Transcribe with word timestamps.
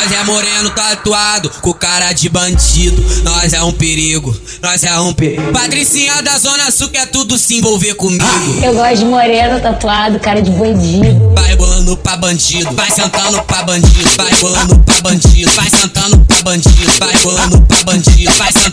Nós 0.00 0.12
é 0.12 0.24
moreno 0.24 0.70
tatuado, 0.70 1.50
com 1.60 1.74
cara 1.74 2.14
de 2.14 2.26
bandido. 2.30 3.04
Nós 3.22 3.52
é 3.52 3.62
um 3.62 3.70
perigo, 3.70 4.34
nós 4.62 4.82
é 4.82 4.98
um 4.98 5.12
perigo. 5.12 5.52
Patricinha 5.52 6.22
da 6.22 6.38
Zona 6.38 6.70
Sul 6.70 6.88
quer 6.88 7.06
tudo 7.10 7.36
se 7.36 7.56
envolver 7.56 7.92
comigo. 7.96 8.24
Eu 8.62 8.72
gosto 8.72 8.96
de 8.96 9.04
moreno 9.04 9.60
tatuado, 9.60 10.18
cara 10.18 10.40
de 10.40 10.50
bandido. 10.52 11.34
Vai 11.34 11.54
bolando 11.54 11.98
pra 11.98 12.16
bandido, 12.16 12.74
vai 12.74 12.90
sentando 12.90 13.42
pra 13.42 13.62
bandido, 13.62 14.10
vai 14.16 14.34
bolando 14.40 14.78
pra 14.78 15.00
bandido, 15.02 15.52
vai 15.52 15.68
sentando 15.68 16.18
pra 16.20 16.42
bandido, 16.44 16.92
vai 16.98 17.16
bolando 17.18 17.60
pra 17.60 17.84
bandido, 17.84 18.32
vai 18.36 18.52
sentando 18.52 18.69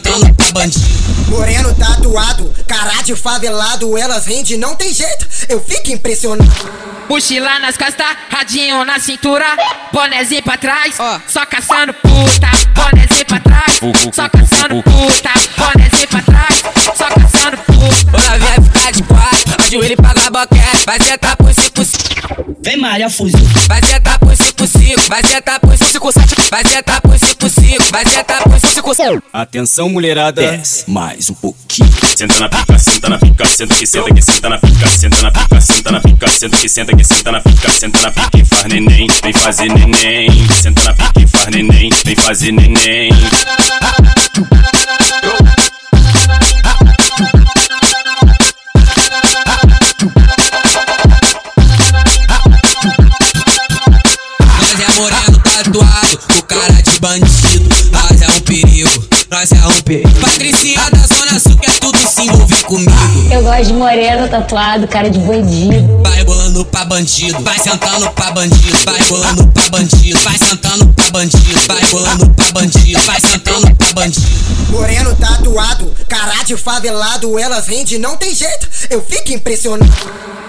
bandido. 0.58 0.86
Moreno 1.30 1.74
tatuado, 1.76 2.54
cara 2.68 3.04
de 3.04 3.16
favelado, 3.16 3.98
elas 3.98 4.26
rende, 4.26 4.58
não 4.58 4.76
tem 4.76 4.92
jeito, 4.94 5.28
eu 5.50 5.64
fico 5.64 5.92
impressionado. 5.92 6.50
Mochila 7.10 7.60
nas 7.60 7.78
costas, 7.78 8.06
radinho 8.30 8.84
na 8.84 9.00
cintura, 9.00 9.46
bonezinho 9.92 10.42
pra 10.44 10.58
trás, 10.58 10.96
só 11.28 11.46
caçando 11.46 11.94
puta, 11.94 12.50
bonezinho 12.74 13.26
pra 13.28 13.40
trás, 13.40 13.80
só 14.14 14.30
caçando 14.30 14.84
puta, 14.84 15.30
bonezinho 15.58 16.08
pra 16.10 16.22
trás, 16.22 16.64
só 16.98 17.06
caçando 17.10 17.58
puta. 17.58 18.18
Ela 18.26 18.38
vai 18.40 18.62
ficar 18.62 18.92
de 18.92 19.04
quatro, 19.04 19.64
ajoelha 19.64 19.94
e 19.94 19.98
paga 19.98 20.30
boquete, 20.32 20.86
vai 20.86 21.00
sentar 21.02 21.38
por 21.38 21.54
cinco, 21.54 22.56
Vem 22.64 22.78
malha 22.78 23.10
fuzil. 23.10 23.40
vai 23.68 23.82
sentar 23.86 24.17
por 24.54 24.68
cinco, 24.68 24.78
cinco, 24.78 25.10
vai 25.10 25.24
sentar 25.24 25.60
por 25.60 25.78
cinco, 25.78 26.12
sete, 26.12 26.36
vai 26.50 26.64
sentar 26.66 27.02
por 27.02 27.20
cinco, 27.20 27.50
cinco, 27.50 27.84
vai 27.92 28.06
sentar 28.06 28.44
por. 28.44 28.58
Atenção, 29.34 29.90
mulherada. 29.90 30.42
Desce. 30.42 30.90
Mais 30.90 31.30
um 31.30 31.34
pouquinho. 31.34 31.90
Senta 32.16 32.40
na 32.40 32.50
pica, 32.50 32.80
senta 32.80 33.10
na 33.10 33.20
pica, 33.20 33.46
senta 33.46 33.76
que 33.76 33.86
senta 33.86 34.14
que 34.14 34.22
senta 34.22 34.50
na 34.50 34.58
pica, 34.58 34.88
senta 34.88 35.22
na 35.22 35.32
pica, 35.32 35.62
senta 35.62 35.92
na 35.92 36.00
pica, 36.02 36.28
senta 36.28 36.58
que 36.58 36.70
senta 36.70 36.96
que 36.96 37.04
senta 37.04 37.32
na 37.32 37.42
pica, 37.42 37.70
senta 37.70 38.02
na 38.02 38.12
pica 38.12 38.38
e 38.38 38.46
faz 38.46 38.64
neném, 38.66 39.08
vem 39.24 39.34
fazer 39.34 39.70
neném. 39.74 40.48
Senta 40.62 40.84
na 40.84 40.94
pica 40.94 41.22
e 41.22 41.28
faz 41.28 41.48
neném, 41.48 41.90
vem 42.04 42.16
fazer 42.16 42.52
neném. 42.52 43.10
Com 56.20 56.42
cara 56.42 56.82
de 56.82 57.00
bandido. 57.00 57.70
Nós 57.92 58.22
é 58.22 58.28
um 58.28 58.40
perigo, 58.42 59.08
nós 59.30 59.52
é 59.52 59.68
um 59.68 59.82
perigo. 59.82 60.20
Patricinha 60.20 60.82
da 60.92 61.16
Zona 61.16 61.40
Sul 61.40 61.58
quer 61.58 61.80
tudo 61.80 61.98
se 61.98 62.22
envolver 62.24 62.64
comigo. 62.64 62.92
Eu 63.32 63.44
gosto 63.44 63.66
de 63.66 63.74
moreno 63.74 64.28
tatuado, 64.28 64.88
cara 64.88 65.10
de 65.10 65.20
bandido. 65.20 66.02
Vai 66.04 66.24
bolando 66.24 66.66
pra 66.66 66.86
bandido, 66.86 67.42
vai 67.44 67.60
sentando 67.60 68.10
pra 68.12 68.32
bandido, 68.32 68.78
vai 68.86 69.04
bolando 69.04 69.48
pra 69.48 69.70
bandido, 69.70 70.20
vai 70.22 70.38
sentando 70.38 70.88
pra 70.94 71.12
bandido, 71.12 71.62
vai 71.68 71.86
bolando 71.92 72.30
pra 72.30 72.52
bandido, 72.52 73.02
vai 73.02 73.20
sentando 73.20 73.76
pra 73.76 73.94
bandido. 73.94 74.28
Moreno 74.70 75.16
tatuado, 75.16 75.94
cara 76.08 76.44
de 76.44 76.56
favelado, 76.56 77.38
elas 77.38 77.68
rende, 77.68 77.98
não 77.98 78.16
tem 78.18 78.34
jeito, 78.34 78.68
eu 78.90 79.02
fico 79.02 79.34
impressionado. 79.34 79.92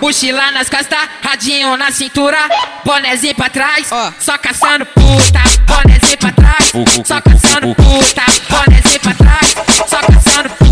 Mochila 0.01 0.53
nas 0.53 0.69
costas, 0.69 0.99
radinho 1.23 1.77
na 1.77 1.91
cintura, 1.91 2.39
bonezinho 2.85 3.35
pra 3.35 3.51
trás, 3.51 3.89
só 4.21 4.39
caçando 4.39 4.87
puta, 4.87 5.43
bonezinho 5.67 6.19
pra 6.19 6.33
trás, 6.33 6.73
só 7.05 7.21
caçando 7.21 7.75
puta, 7.75 8.23
bonezinho 8.49 9.01
pra 9.01 9.15
trás, 9.15 9.55
só 9.89 9.99
caçando 9.99 10.51
puta. 10.51 10.69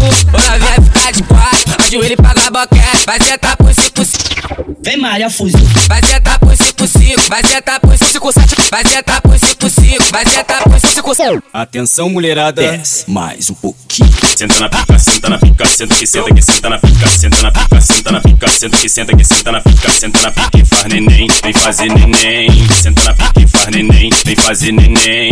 Ela 0.47 0.59
vai 0.59 0.81
ficar 0.81 1.13
de 1.13 1.23
quatro, 1.25 2.23
paga 2.23 2.51
boquete, 2.51 3.07
vai 3.07 3.21
sentar 3.21 3.57
por 3.57 3.75
cinco, 3.75 4.05
cinco, 4.05 4.77
Vem 4.83 4.97
malha 4.97 5.29
fuzil. 5.29 5.69
vai 5.89 6.01
sentar 6.03 6.39
por 6.39 6.57
cinco, 6.57 6.87
cinco, 6.87 7.21
vai 7.29 7.43
sentar 7.45 7.81
por 7.81 7.99
cinco, 7.99 8.33
sete, 8.33 8.57
vai 8.71 8.85
sentar 8.85 9.21
por 9.21 9.39
cinco, 9.39 9.69
cinco, 9.69 10.05
vai 10.13 10.25
sentar 10.25 10.63
por 10.63 10.81
Atenção, 11.53 12.09
mulherada. 12.09 12.63
Desce. 12.63 13.09
Mais 13.09 13.49
um 13.49 13.55
pouquinho. 13.55 14.11
Senta 14.37 14.59
na 14.59 14.69
pica, 14.69 14.99
senta 14.99 15.29
na 15.29 15.39
pica, 15.39 15.67
senta 15.67 15.95
que 15.95 16.07
senta 16.07 16.35
que 16.35 16.43
senta 16.43 16.69
na 16.69 16.79
pica, 16.79 17.09
senta 17.09 17.43
na 17.43 17.51
pica, 17.53 17.81
senta 17.81 18.13
na 18.13 18.21
pica, 18.21 18.49
senta 18.49 18.77
que 18.77 18.89
senta 18.89 19.17
que 19.17 19.25
senta 19.25 19.53
na 19.53 19.61
pica, 19.61 19.91
senta 19.91 20.23
na 20.23 20.31
pica 20.31 20.59
e 20.59 20.65
faz 20.65 20.85
neném, 20.85 21.27
vem 21.43 21.53
fazer 21.53 21.89
neném. 21.89 22.69
Senta 22.71 23.05
na 23.05 23.15
pica 23.15 23.41
e 23.41 23.47
faz 23.47 23.67
neném, 23.69 24.11
vem 24.25 24.37
fazer 24.37 24.73
neném. 24.73 25.31